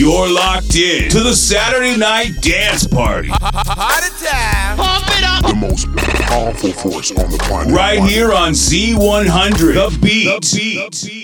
[0.00, 3.28] You're locked in to the Saturday Night Dance Party.
[3.28, 4.78] Hot time.
[4.78, 5.44] Pump it up.
[5.46, 5.94] The most
[6.26, 7.74] powerful force on the planet.
[7.74, 9.74] Right here on Z100.
[9.74, 10.24] The beat.
[10.24, 11.20] The beat.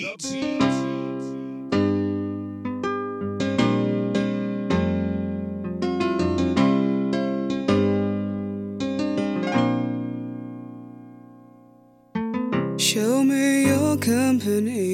[12.79, 14.86] Show me your company.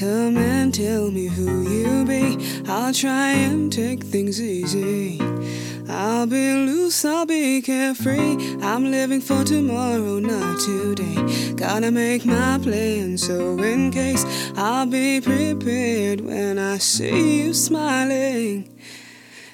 [0.00, 2.64] Come and tell me who you be.
[2.66, 5.20] I'll try and take things easy.
[5.90, 8.56] I'll be loose, I'll be carefree.
[8.62, 11.52] I'm living for tomorrow, not today.
[11.52, 14.24] Gotta make my plan, so in case
[14.56, 18.74] I'll be prepared when I see you smiling.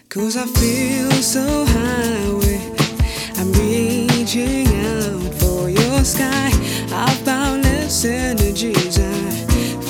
[0.09, 6.52] Cause I feel so high with I'm reaching out for your sky.
[6.93, 8.86] I've boundless energies.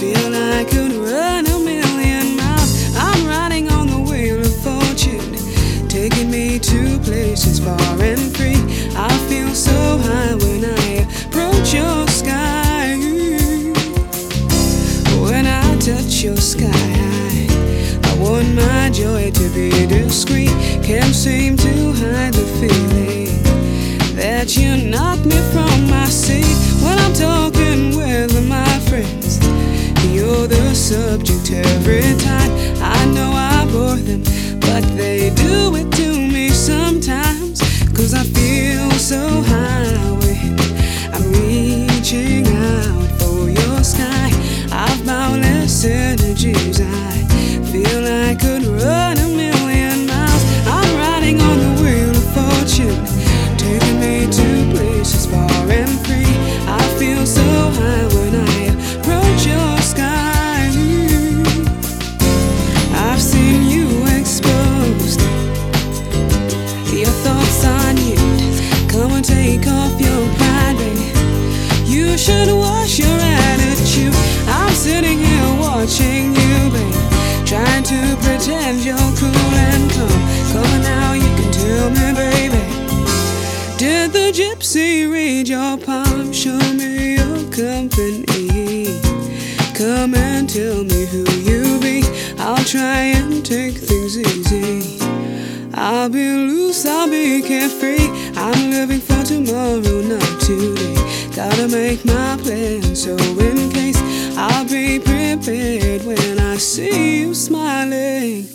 [0.06, 2.94] Feel I could run a million miles.
[2.96, 5.34] I'm riding on the wheel of fortune,
[5.88, 8.62] taking me to places far and free.
[8.94, 9.74] I feel so
[10.06, 10.86] high when I
[11.26, 12.94] approach your sky.
[15.26, 17.48] When I touch your sky,
[18.04, 20.54] I want my joy to be discreet.
[20.84, 23.42] Can't seem to hide the feeling
[24.14, 29.25] that you knock me from my seat when I'm talking with my friends.
[30.26, 32.50] You're the subject every time.
[32.82, 34.22] I know I bore them,
[34.58, 37.60] but they do it to me sometimes.
[37.94, 39.86] Cause I feel so high.
[41.14, 44.32] I'm reaching out for your sky.
[44.72, 46.80] I've boundless energies.
[46.80, 47.12] I
[47.70, 49.15] feel I could run
[84.76, 86.32] gypsy read your palm?
[86.32, 89.00] Show me your company.
[89.74, 92.02] Come and tell me who you be.
[92.38, 94.98] I'll try and take things easy.
[95.74, 98.08] I'll be loose, I'll be carefree.
[98.36, 100.94] I'm living for tomorrow, not today.
[101.34, 104.00] Gotta make my plan, so in case
[104.36, 108.46] I'll be prepared when I see you smiling.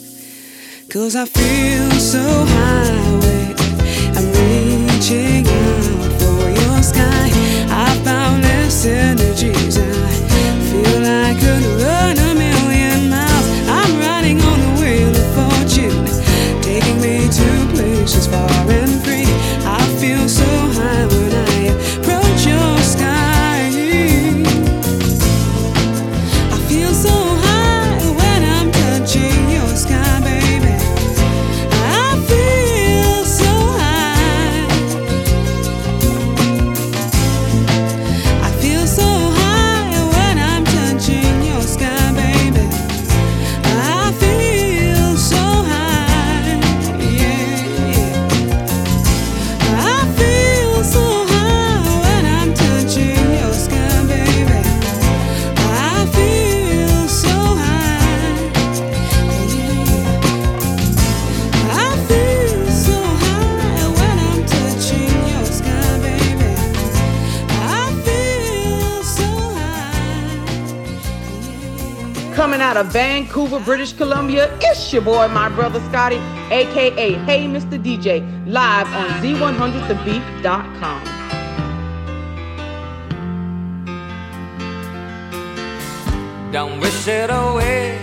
[0.90, 3.56] Cause I feel so high,
[4.18, 5.91] I'm reaching out.
[8.02, 12.01] I found less energies, I feel I could
[72.72, 76.16] out of Vancouver, British Columbia, it's your boy, my brother Scotty,
[76.52, 77.78] aka Hey Mr.
[77.78, 81.04] DJ, live on Z100thebeat.com.
[86.54, 88.00] Don't wish it away.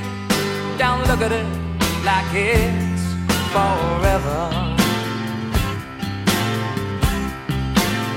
[0.77, 1.47] Don't look at it
[2.05, 3.03] like it's
[3.55, 4.51] forever.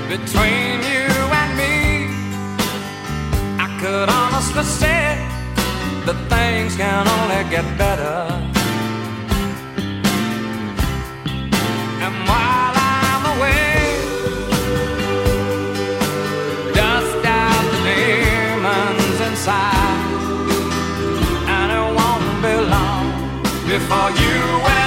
[0.06, 1.08] Between you
[1.40, 2.12] and me,
[3.58, 5.31] I could honestly say
[6.06, 8.26] that things can only get better.
[12.04, 13.76] And while I'm away,
[16.74, 20.02] dust out the demons inside.
[21.54, 23.06] And it won't be long
[23.68, 24.81] before you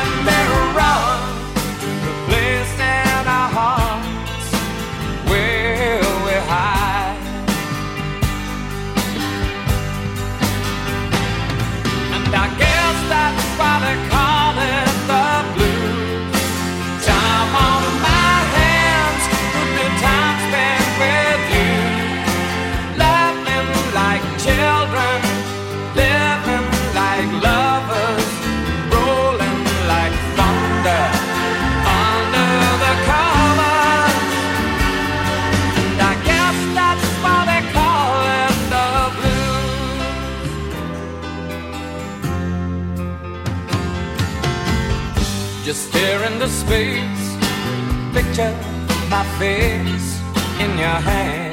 [46.66, 47.38] space,
[48.14, 48.54] picture
[49.10, 50.20] my face
[50.60, 51.45] in your hands.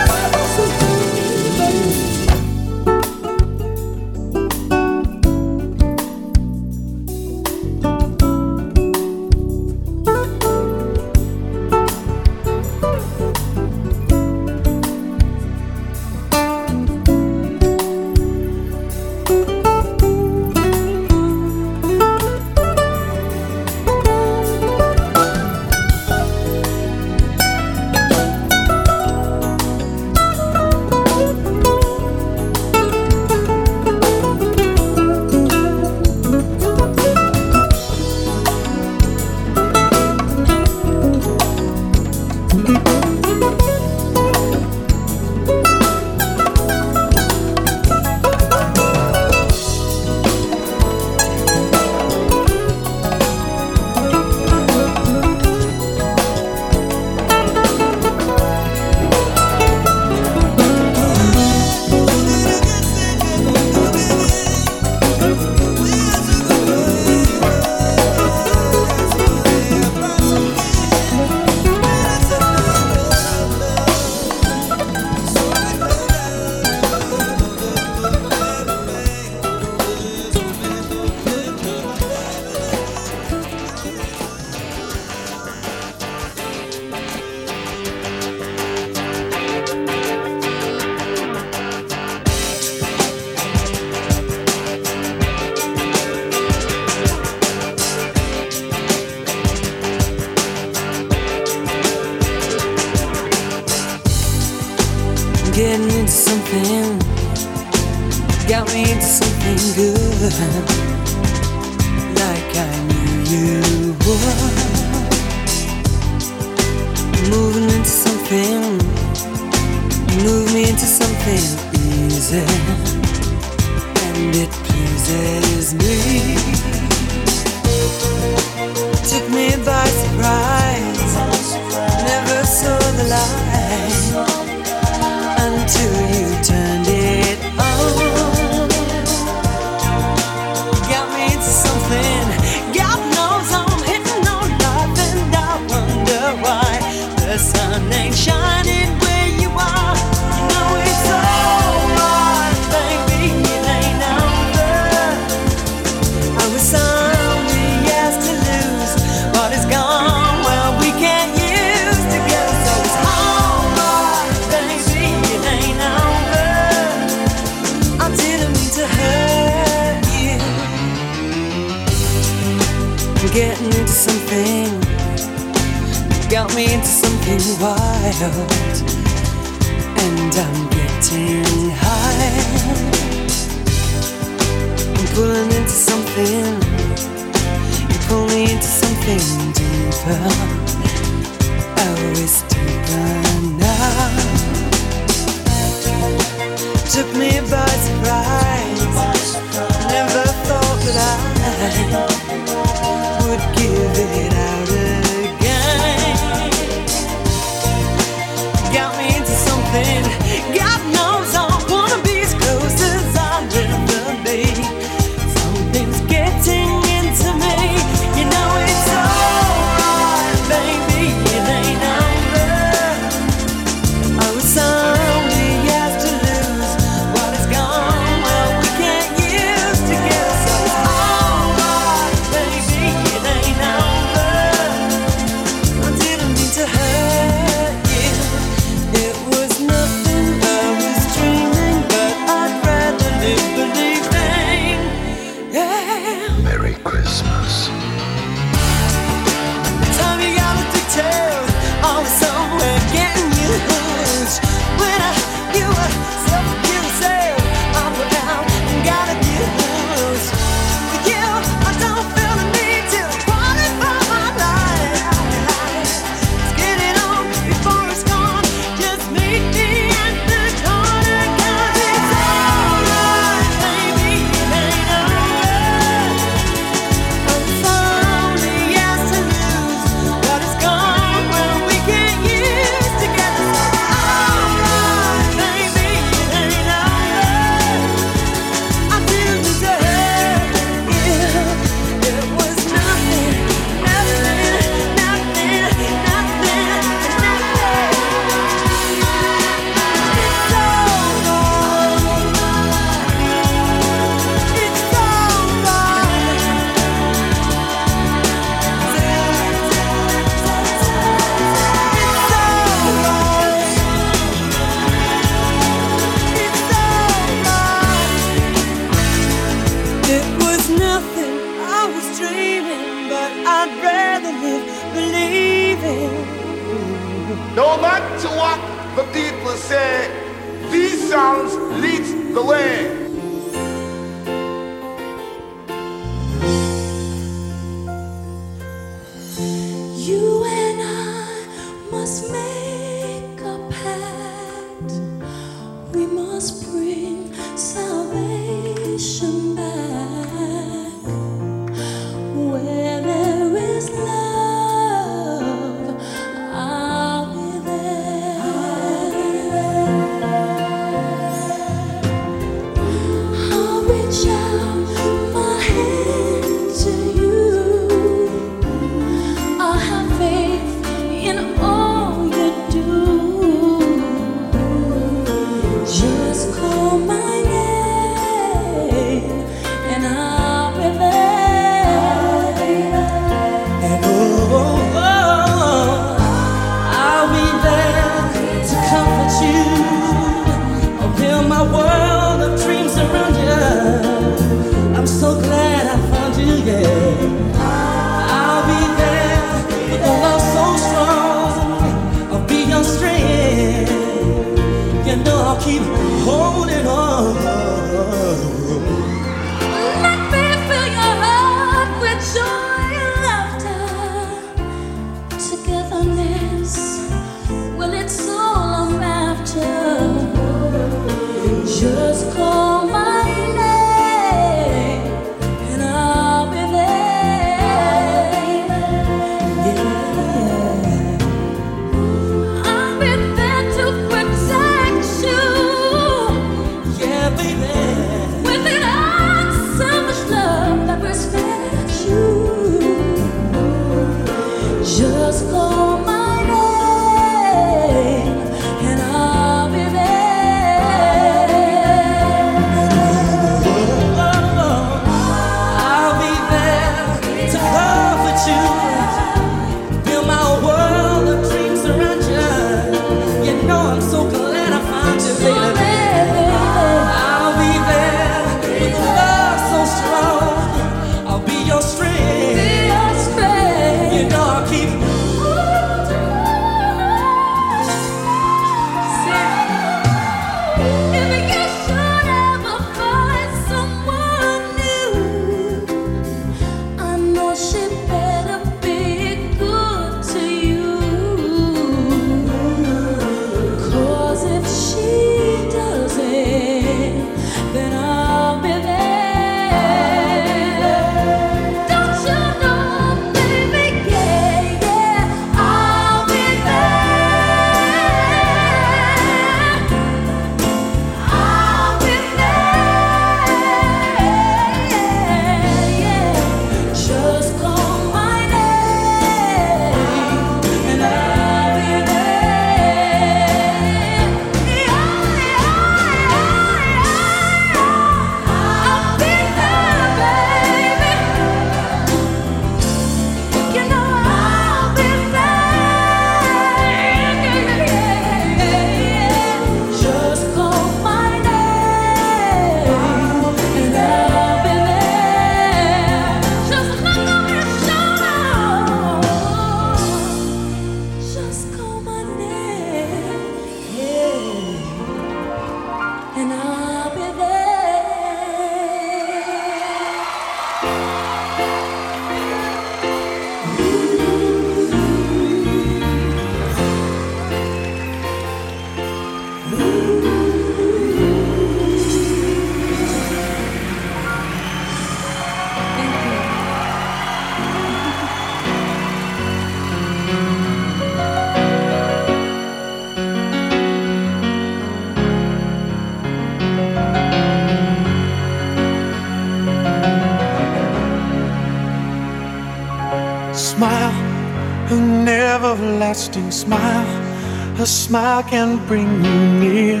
[596.46, 597.82] loving smile.
[597.82, 600.00] a smile can bring you near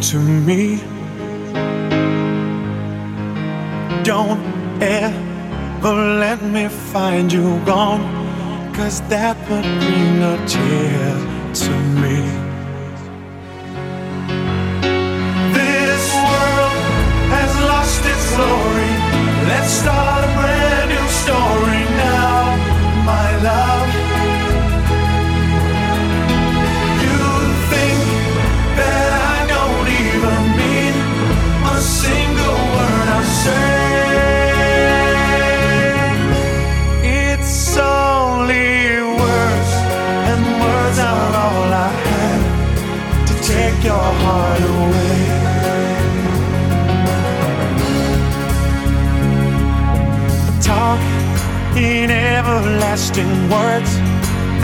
[0.00, 0.80] to me.
[4.04, 4.40] Don't
[4.82, 8.02] ever let me find you gone,
[8.74, 11.07] cause that would bring a tear
[52.48, 53.92] everlasting words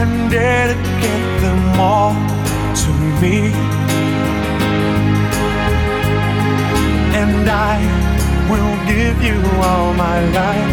[0.00, 2.14] and dedicate them all
[2.82, 3.52] to me.
[7.22, 7.76] And I
[8.50, 10.72] will give you all my life.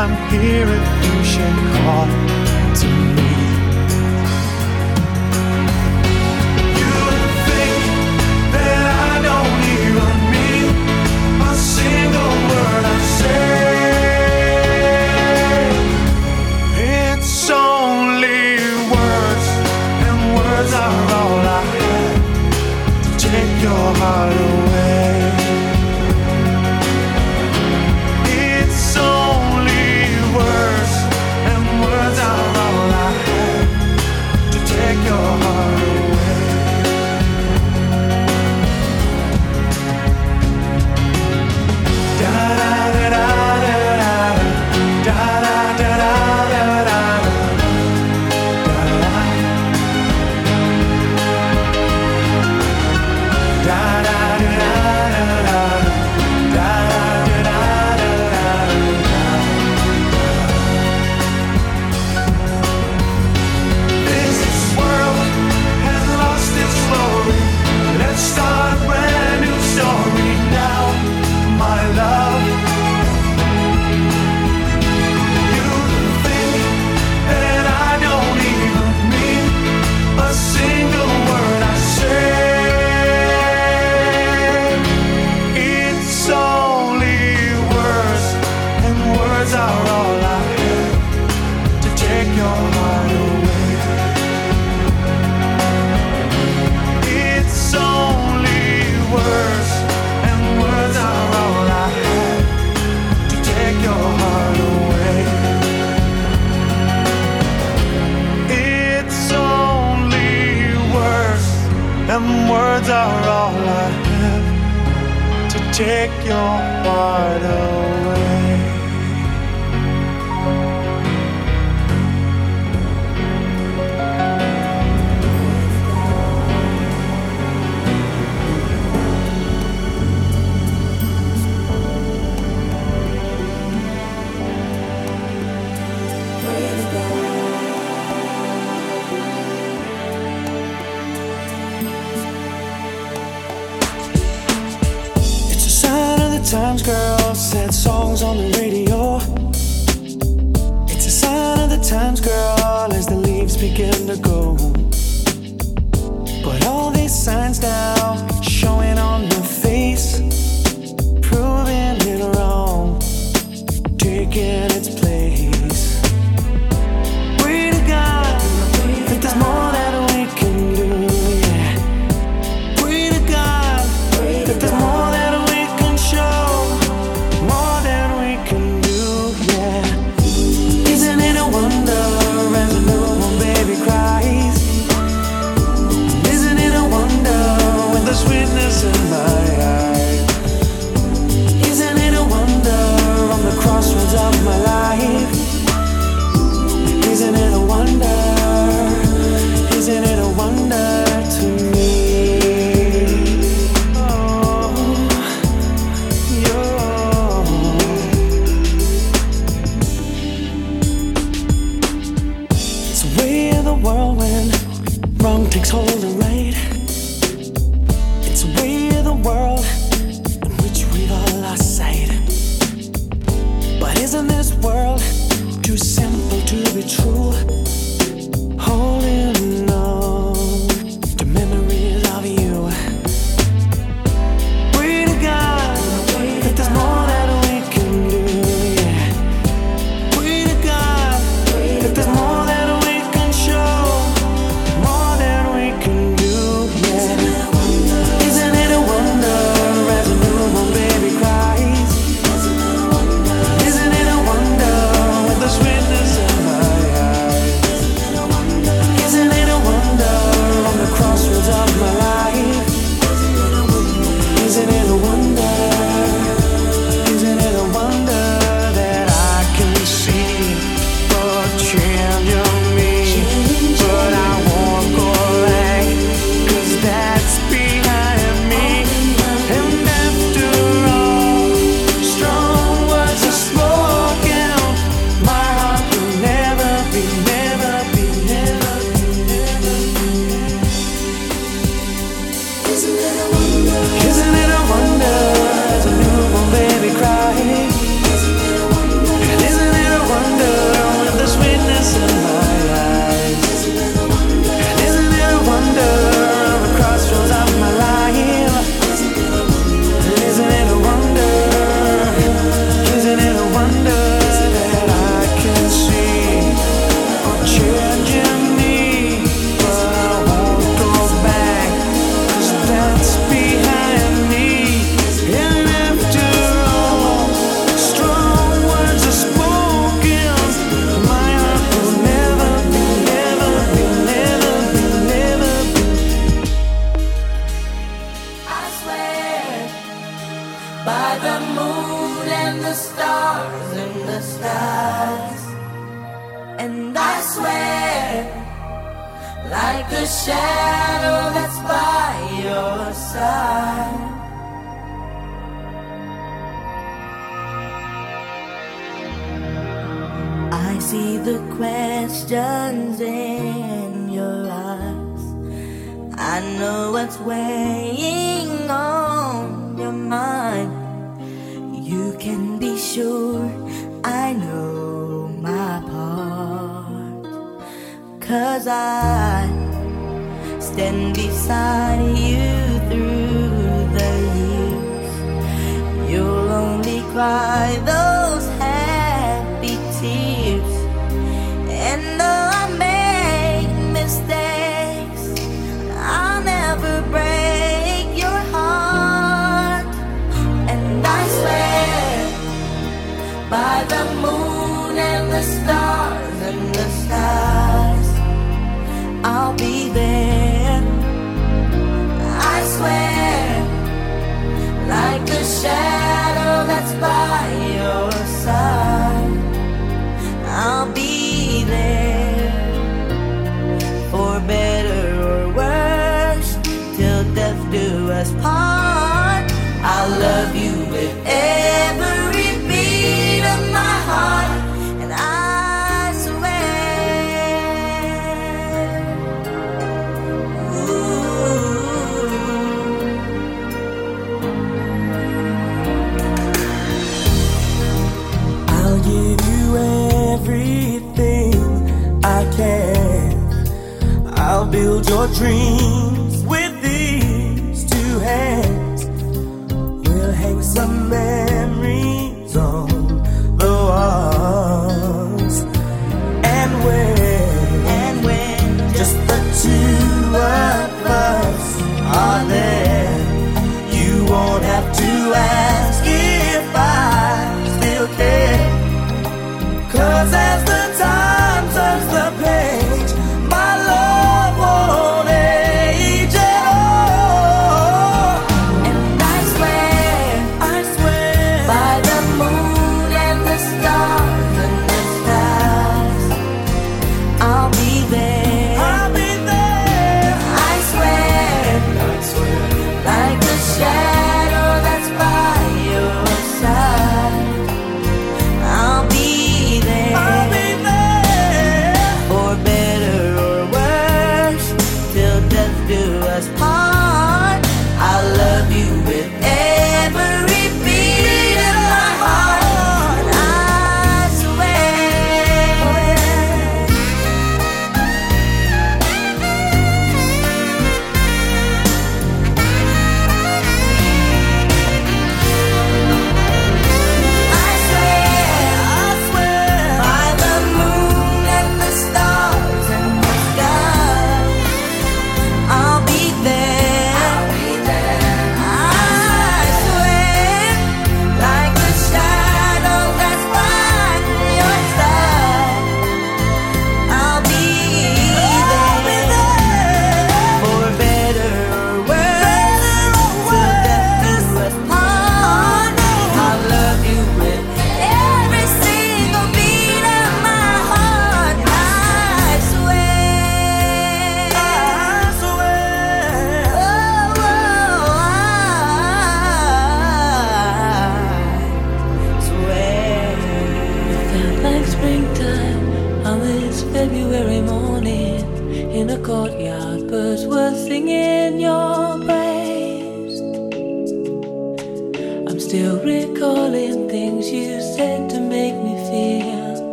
[0.00, 2.17] I'm here if you should call.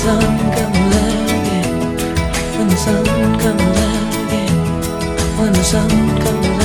[0.00, 1.74] sun comes alive again,
[2.56, 4.56] when the sun comes alive again,
[5.38, 5.90] when the sun
[6.20, 6.59] comes.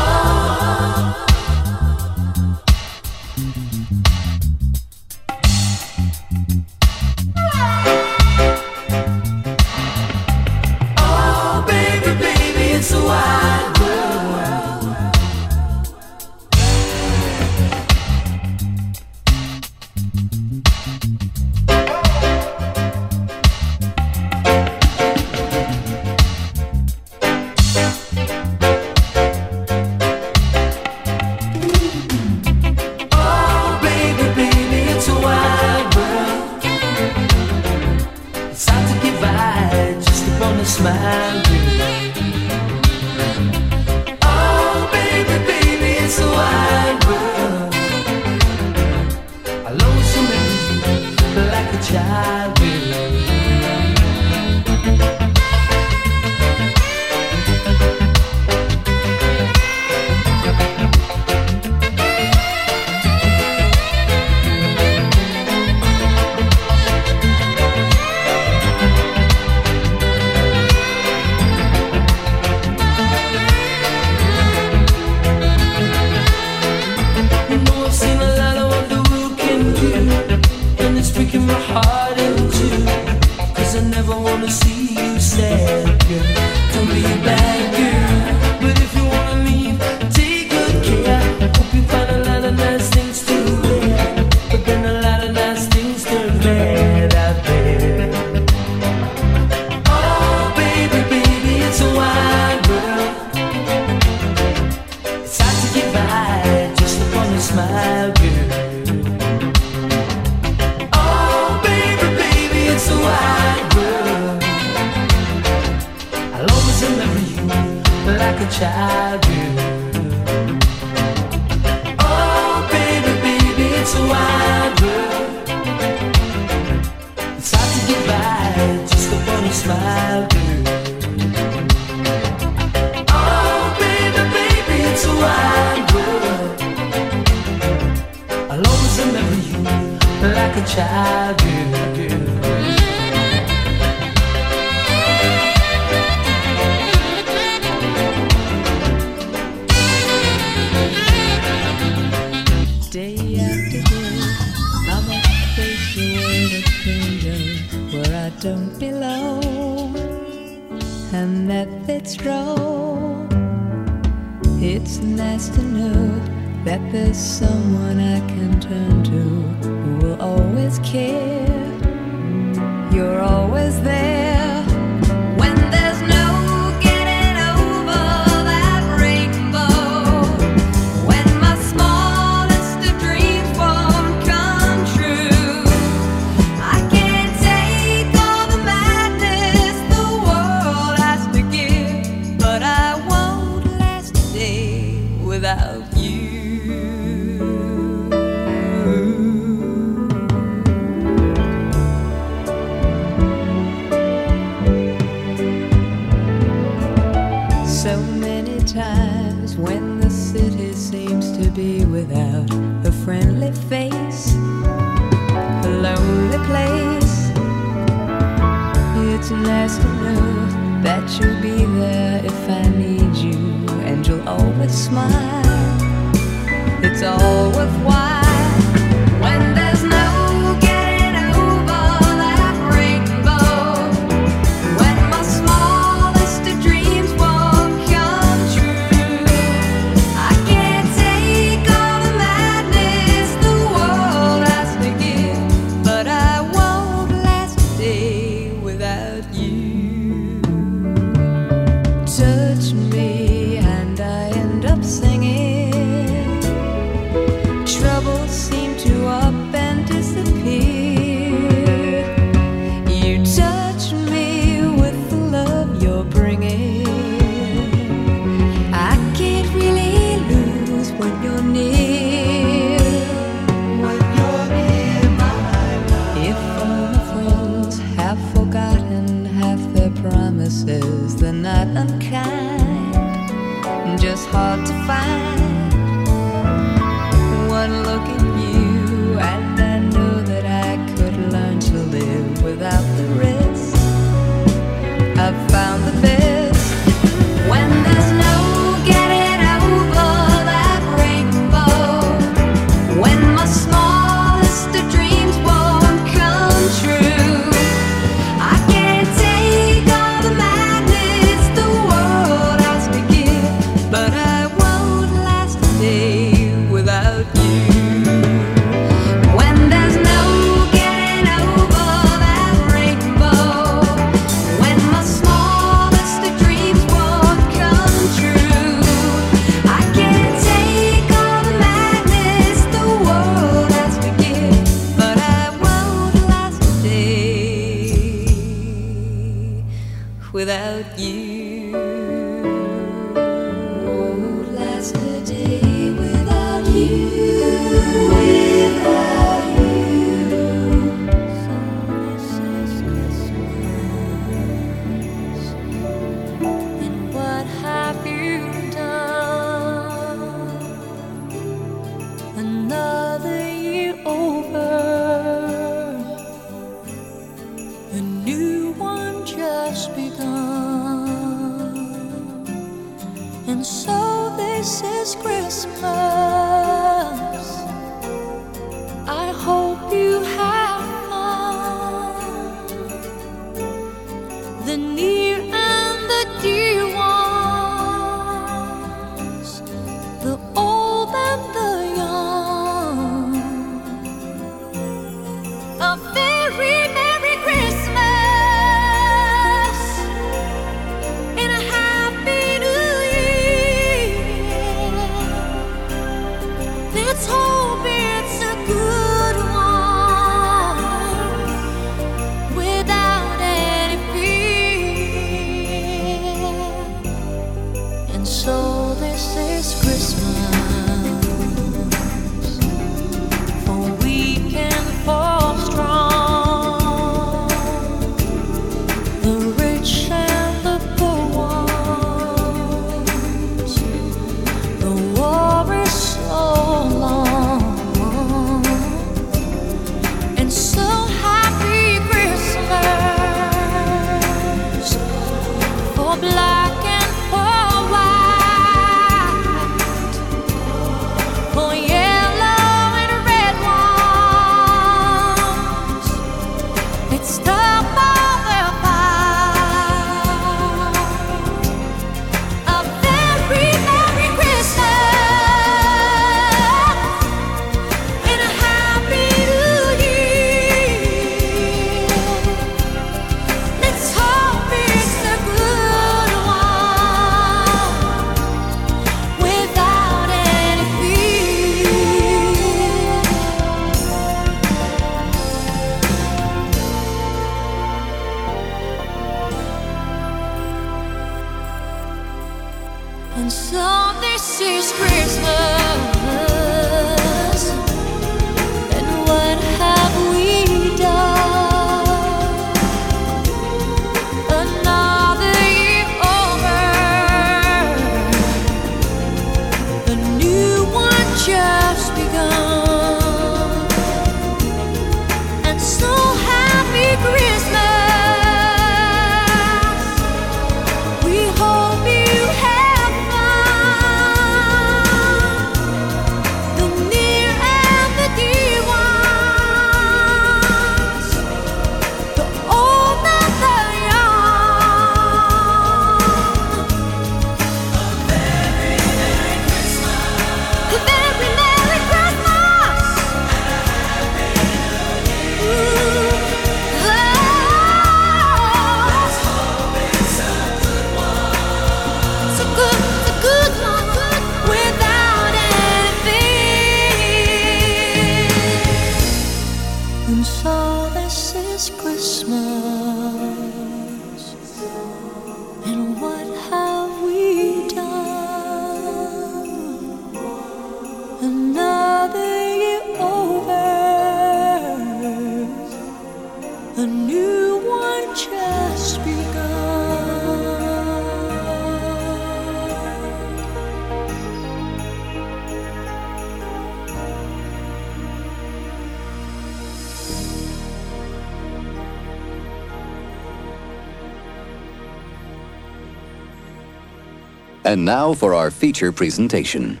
[598.04, 600.00] Now for our feature presentation.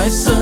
[0.00, 0.39] The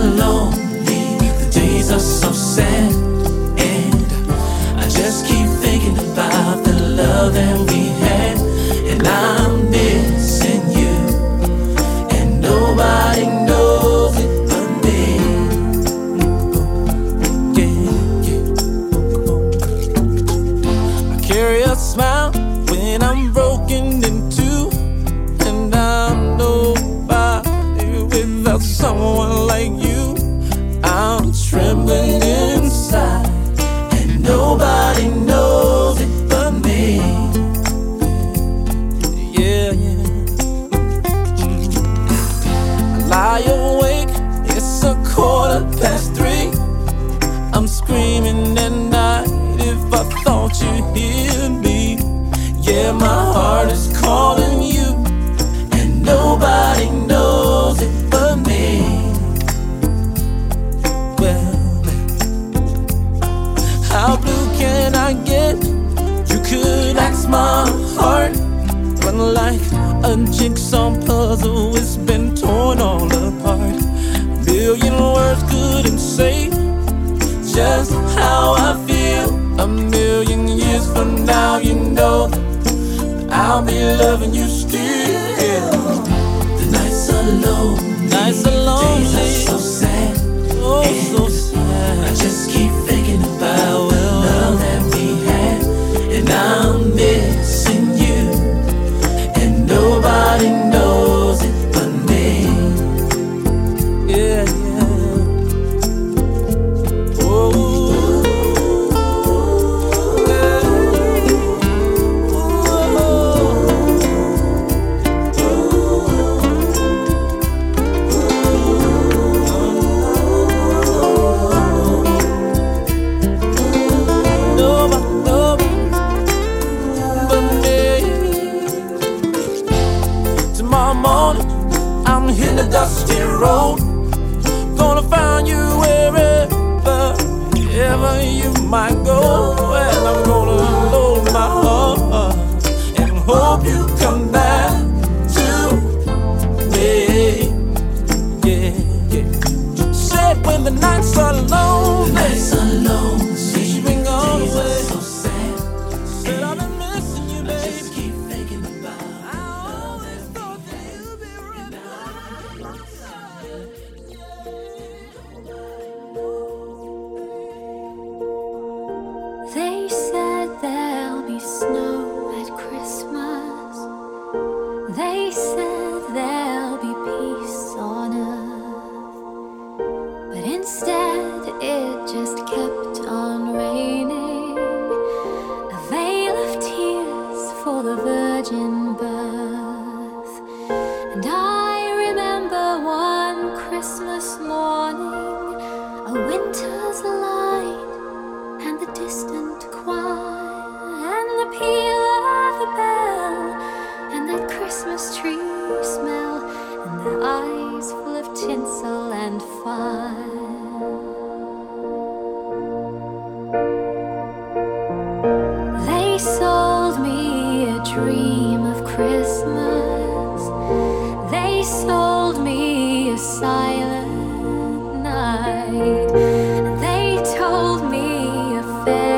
[225.69, 229.18] They told me a fairy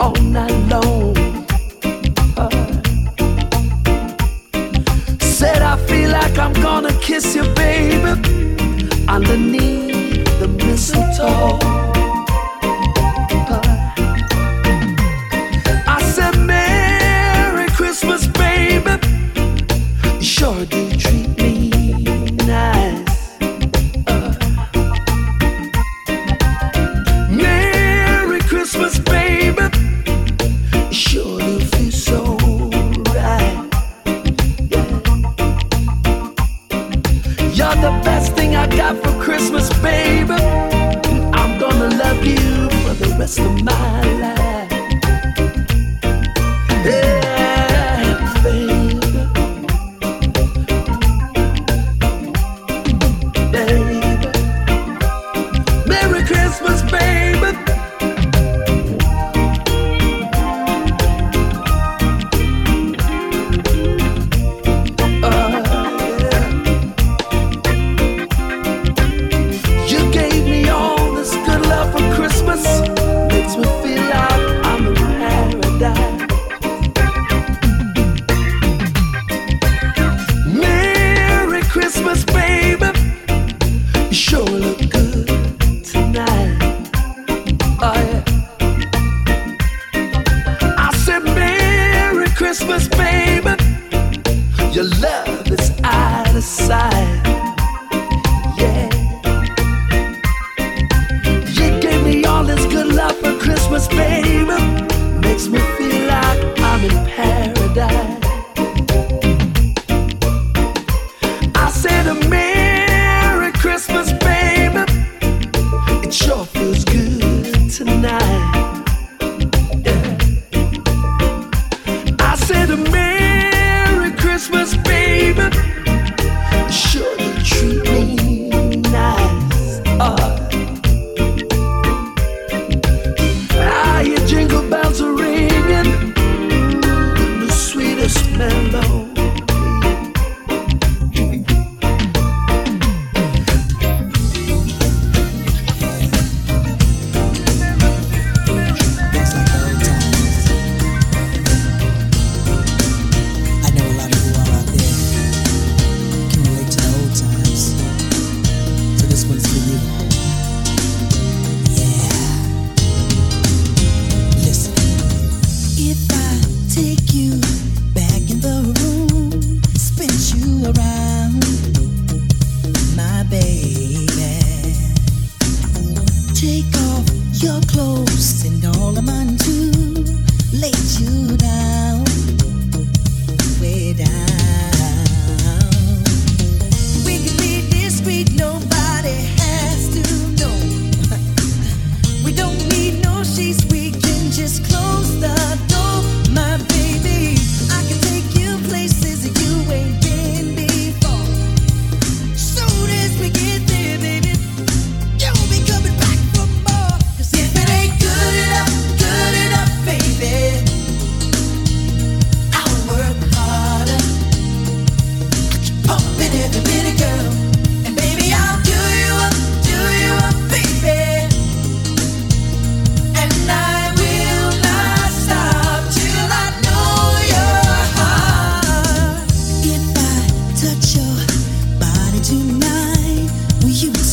[0.00, 1.07] all night long.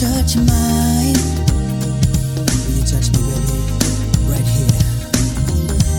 [0.06, 1.16] touch mine?
[2.38, 3.58] Will you touch me, baby?
[4.30, 4.82] Right here.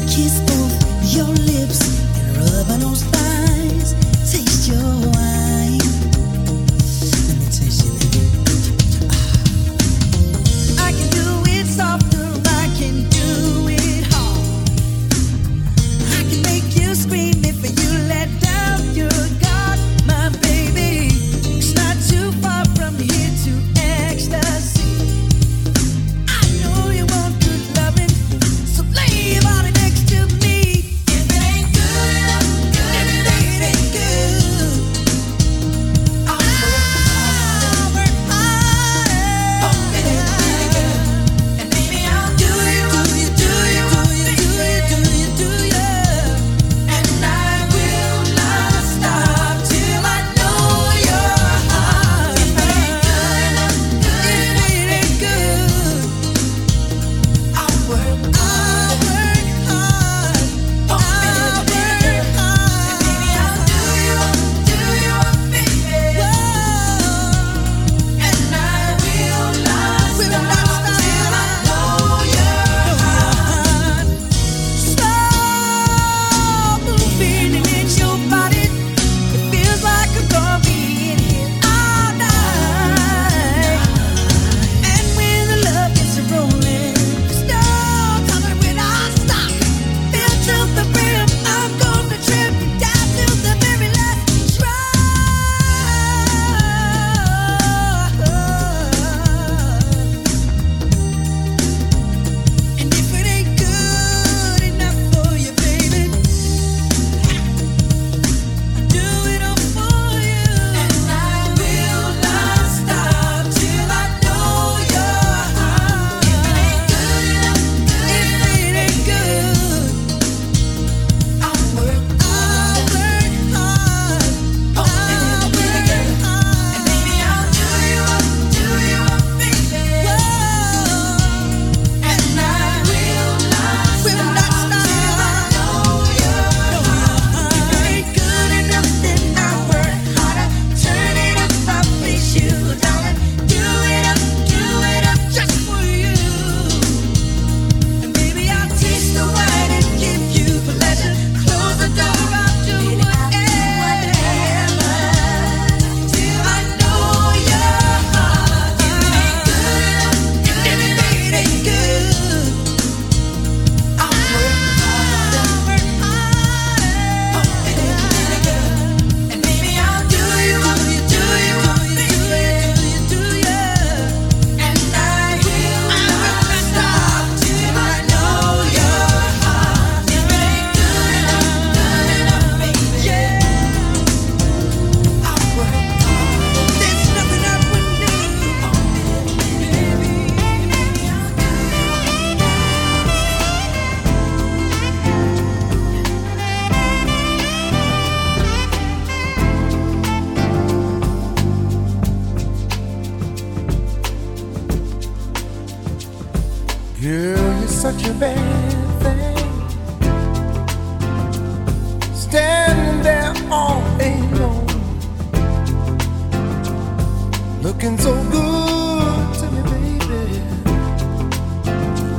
[0.06, 1.80] Kiss both your lips
[2.16, 3.15] and rub on those.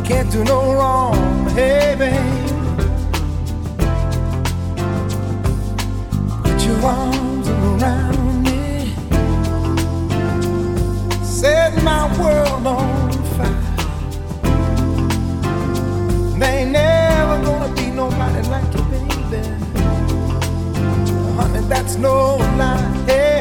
[0.07, 2.15] can't do no wrong, hey babe.
[6.43, 8.93] Put your arms around me,
[11.25, 13.75] set my world on fire.
[16.39, 19.43] There ain't never gonna be nobody like you, baby.
[21.35, 23.05] Honey, that's no lie.
[23.09, 23.37] Yeah.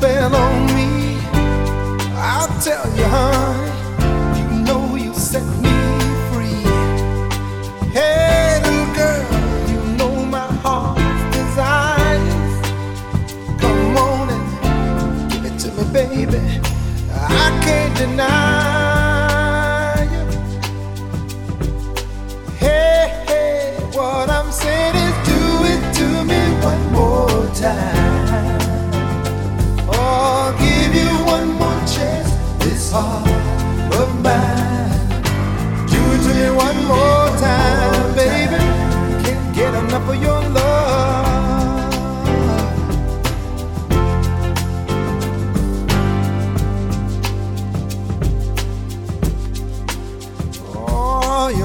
[0.00, 0.49] spell on
[2.70, 3.08] tell you,
[4.38, 5.76] you know you set me
[6.30, 6.62] free.
[7.96, 9.26] Hey, little girl,
[9.70, 12.54] you know my heart's desires.
[13.60, 14.44] Come on and
[15.32, 16.42] give it to me, baby.
[17.12, 18.28] I can't deny
[20.14, 20.24] you.
[22.64, 23.60] Hey, hey,
[23.96, 25.40] what I'm saying is do
[25.72, 26.40] it to me
[26.70, 28.09] one more time.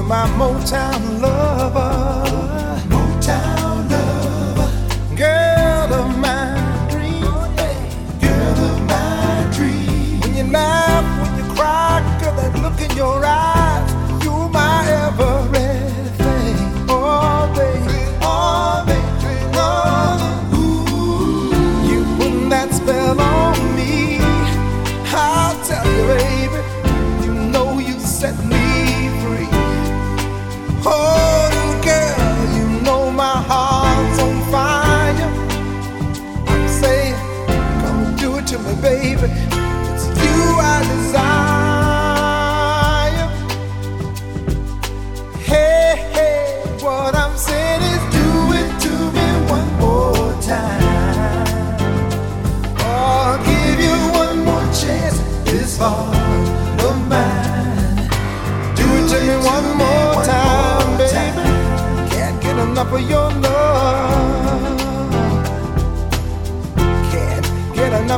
[0.06, 2.05] my Motown lover.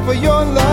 [0.08, 0.67] for your love.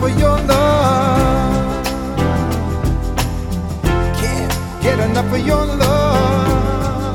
[0.00, 1.86] For your love,
[4.20, 7.14] Can't get enough of your love.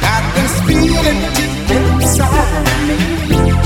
[0.00, 2.88] Got this feeling deep inside of
[3.56, 3.61] me.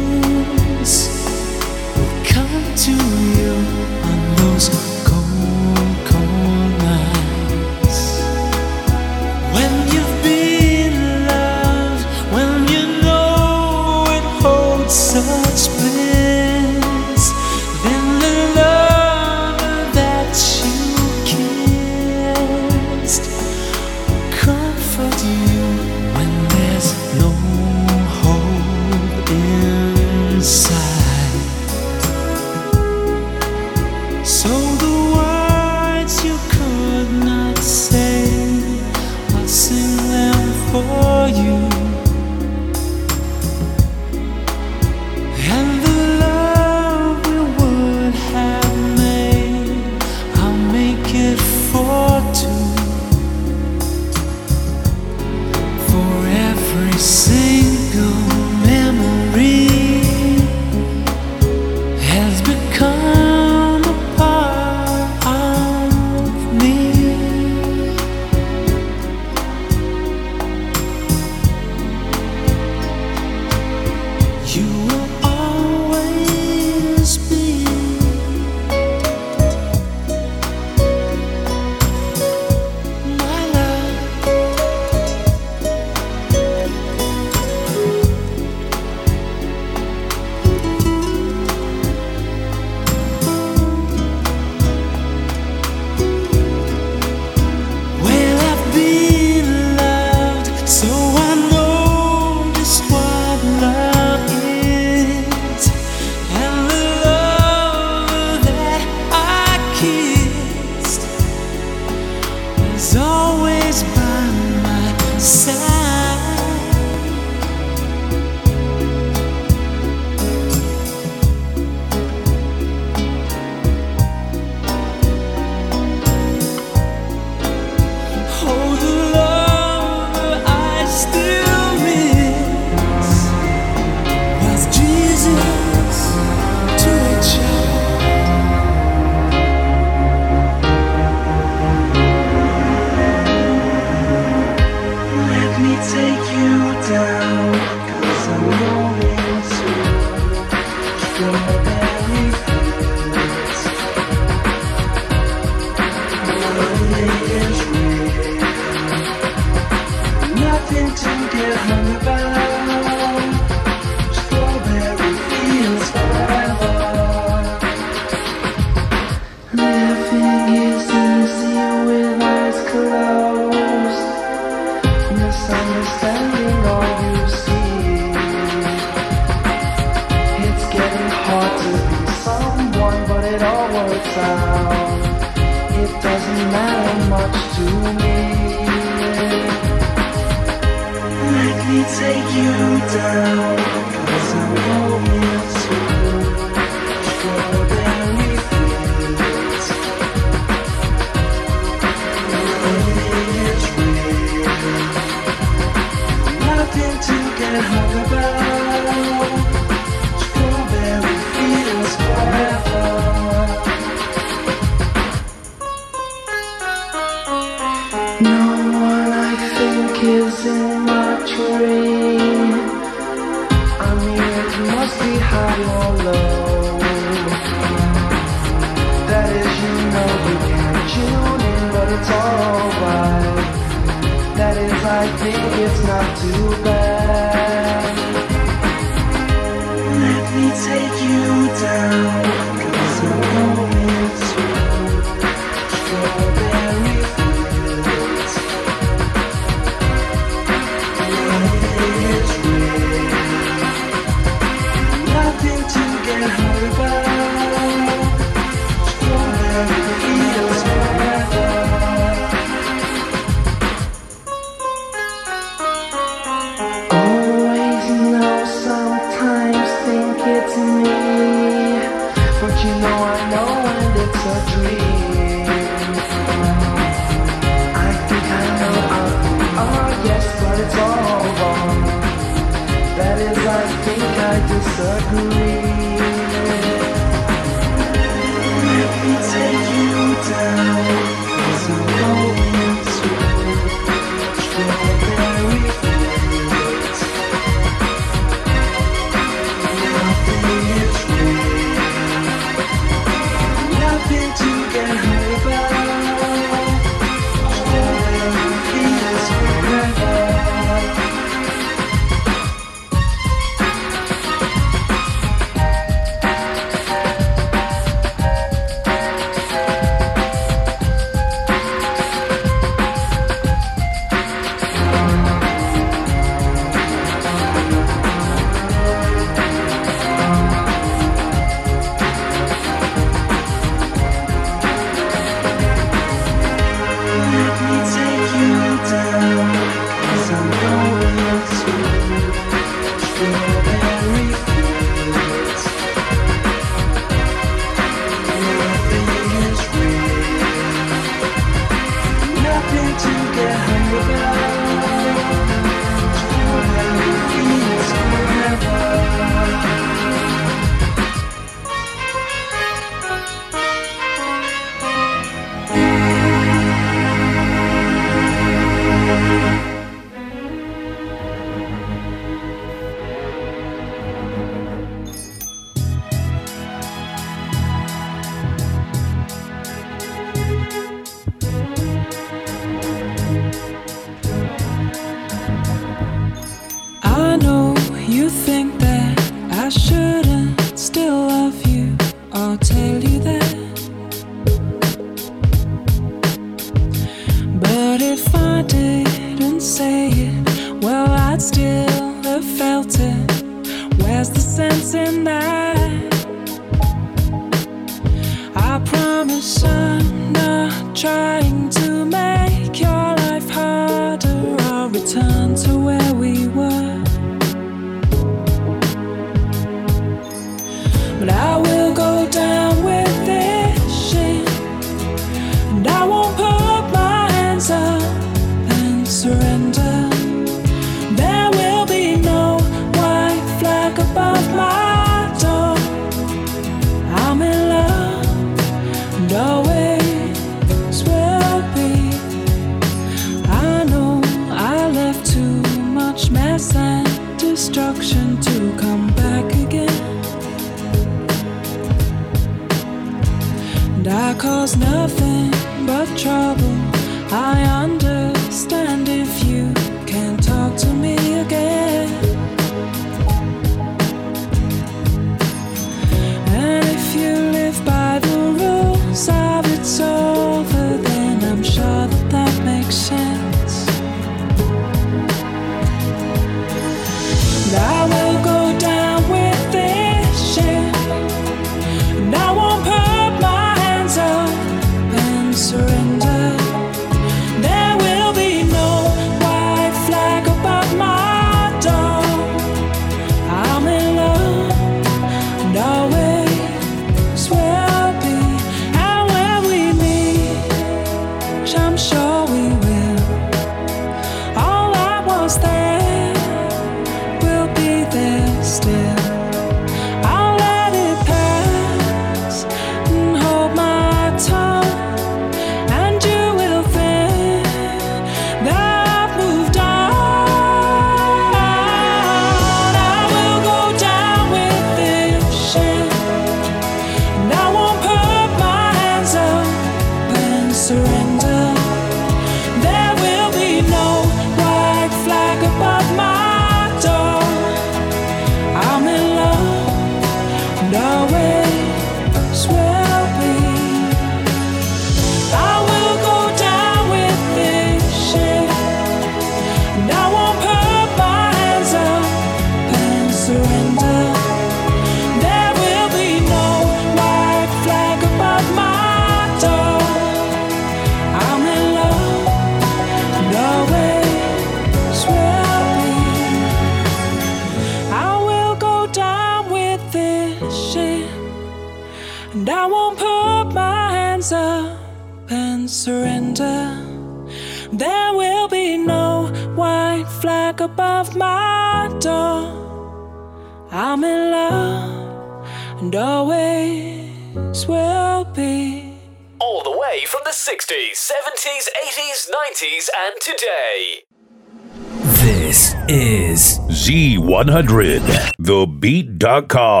[597.51, 598.23] Z100,
[598.63, 600.00] thebeat.com.